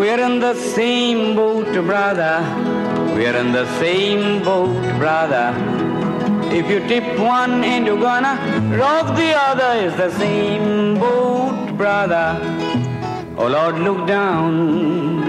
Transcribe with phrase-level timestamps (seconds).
[0.00, 2.40] We're in the same boat, brother.
[3.14, 5.52] We're in the same boat, brother.
[6.50, 8.34] If you tip one and you're gonna
[8.78, 12.40] rock the other, it's the same boat, brother.
[13.36, 15.22] Oh Lord, look down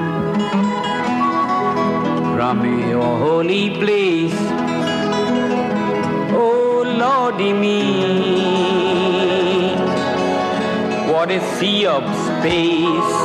[2.38, 4.40] from your holy place.
[6.32, 7.82] Oh Lordy me,
[11.12, 13.18] what a sea of space,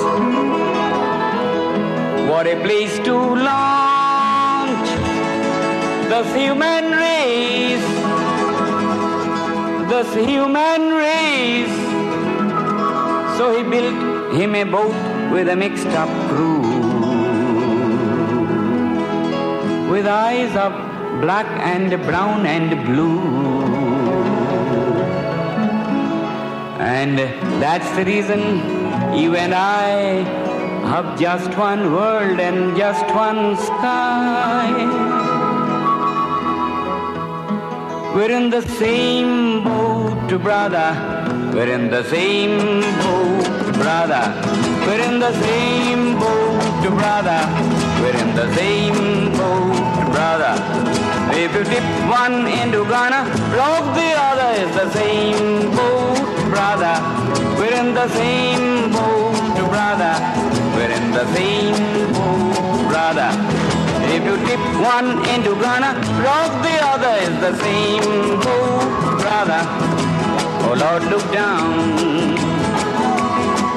[2.29, 4.89] what a place to launch
[6.11, 7.87] this human race,
[9.91, 11.77] this human race.
[13.37, 16.63] So he built him a boat with a mixed up crew,
[19.91, 20.73] with eyes of
[21.21, 23.21] black and brown and blue.
[26.81, 27.19] And
[27.63, 28.41] that's the reason
[29.17, 30.46] you and I
[30.87, 34.71] have just one world and just one sky.
[38.15, 40.89] We're in the same boat, brother.
[41.53, 44.25] We're in the same boat, brother.
[44.87, 47.41] We're in the same boat, brother.
[48.01, 50.55] We're in the same boat, brother.
[51.45, 53.21] If you dip one into Ghana,
[53.59, 56.17] rock the other is the same boat,
[56.55, 56.95] brother.
[57.59, 58.56] We're in the same
[61.37, 61.77] same
[62.89, 63.31] brother.
[63.33, 64.63] Oh, if you dip
[64.95, 65.91] one into Ghana,
[66.27, 69.63] rock the other is the same oh, brother.
[70.67, 71.73] Oh Lord, look down.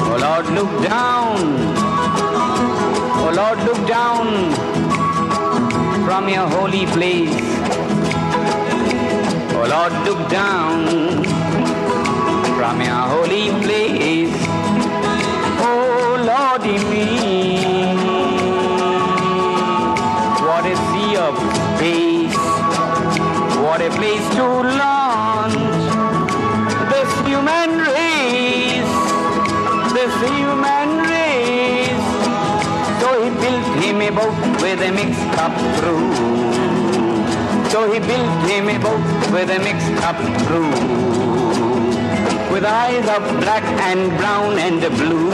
[0.10, 1.38] Oh Lord, look down.
[3.22, 4.26] Oh Lord, look down
[6.06, 7.42] from your holy place.
[9.58, 11.29] Oh Lord, look down
[23.82, 25.54] a place to launch
[26.92, 28.94] this human race,
[29.96, 32.08] this human race.
[33.00, 36.12] So he built him a boat with a mixed up crew.
[37.70, 40.18] So he built him a boat with a mixed up
[40.48, 40.72] crew.
[42.52, 45.32] With eyes of black and brown and blue.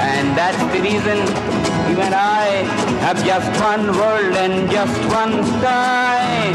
[0.00, 1.51] And that's the reason
[1.88, 2.64] you and I
[3.04, 6.52] have just one world and just one sky.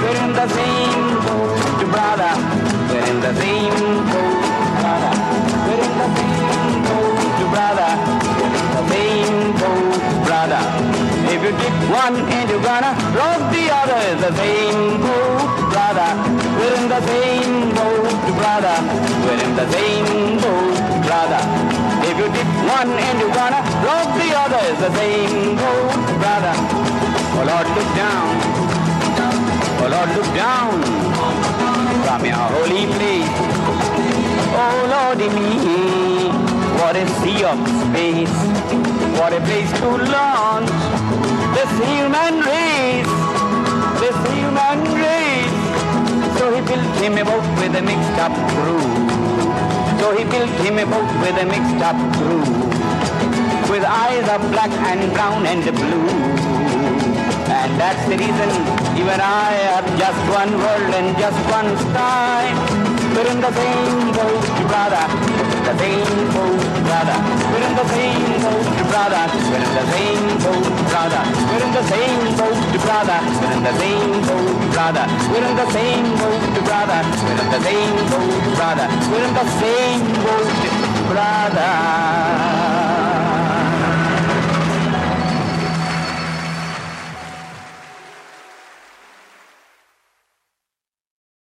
[0.00, 1.58] We're in the same boat,
[1.92, 2.32] brother.
[2.90, 3.78] We're in the same
[4.10, 4.44] boat,
[4.80, 5.14] brother.
[5.66, 7.90] We're in the same boat, brother.
[8.38, 10.62] We're in the same boat, brother.
[11.32, 16.10] If you dip one and you're gonna rock the other, the same boat, brother.
[16.58, 18.76] We're in the same boat, brother.
[19.24, 20.37] We're in the same
[22.66, 22.90] one
[23.34, 26.54] gonna rock the other, the same boat, brother.
[27.38, 28.32] Oh Lord, look down.
[29.80, 30.74] Oh Lord, look down
[32.04, 33.34] from your holy place.
[34.60, 36.28] Oh Lordy me,
[36.78, 38.36] what a sea of space,
[39.18, 40.70] what a place to launch
[41.54, 43.14] this human race,
[44.02, 45.58] this human race.
[46.38, 49.17] So he built him a boat with a mixed up crew.
[50.08, 52.40] So he built him a boat with a mixed up crew,
[53.70, 56.08] with eyes of black and brown and blue.
[57.52, 58.78] And that's the reason
[59.10, 62.97] and I have just one world and just one sky.
[63.14, 65.04] We're in the same Birindavengol, brother.
[65.66, 67.18] The same boat, brother.
[67.50, 68.28] We're in the same
[68.90, 70.58] Birindavengol,
[70.90, 71.22] brother.
[71.48, 73.18] We're in the same boat, brother.
[73.40, 75.06] We're in the same Birindavengol, brother.
[75.30, 77.02] We're in the same boat, brother.
[77.24, 78.86] We're in the same Birindavengol, brother.
[79.10, 80.24] We're in Birindavengol, brother.
[80.24, 80.68] boat,
[81.10, 82.77] brother.